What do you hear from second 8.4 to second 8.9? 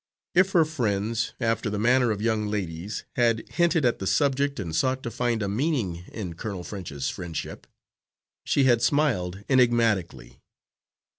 she had